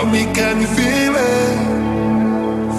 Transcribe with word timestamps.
Tell 0.00 0.08
me, 0.08 0.24
can 0.32 0.62
you 0.62 0.66
feel 0.66 1.14
it? 1.14 1.56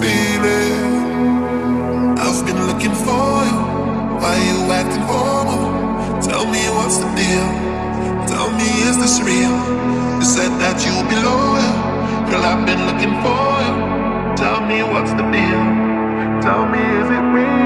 Feel 0.02 0.44
it. 0.44 2.18
I've 2.18 2.44
been 2.44 2.66
looking 2.66 2.96
for 3.06 3.46
you. 3.46 3.58
Why 4.18 4.34
you 4.48 4.58
acting 4.72 5.06
formal? 5.06 6.20
Tell 6.20 6.44
me 6.46 6.58
what's 6.74 6.98
the 6.98 7.06
deal? 7.14 7.48
Tell 8.26 8.50
me, 8.50 8.66
is 8.88 8.98
this 8.98 9.20
real? 9.20 9.54
You 10.18 10.24
said 10.24 10.50
that 10.58 10.82
you'll 10.84 11.06
be 11.08 11.14
loyal. 11.14 11.74
Girl, 12.28 12.42
I've 12.42 12.66
been 12.66 12.82
looking 12.90 13.14
for 13.22 13.54
you. 13.66 14.34
Tell 14.34 14.60
me 14.66 14.82
what's 14.82 15.12
the 15.12 15.22
deal? 15.30 15.62
Tell 16.42 16.66
me, 16.66 16.80
is 16.80 17.08
it 17.08 17.24
real? 17.36 17.61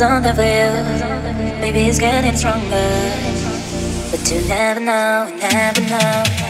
Something 0.00 0.34
for 0.34 0.40
you, 0.40 1.60
maybe 1.60 1.80
it's 1.80 1.98
getting 1.98 2.34
stronger. 2.34 2.70
But 4.10 4.30
you 4.32 4.48
never 4.48 4.80
know, 4.80 5.30
never 5.42 5.80
know. 5.82 5.90
never 5.90 5.90
know, 5.90 6.30
never 6.30 6.40
know. 6.40 6.49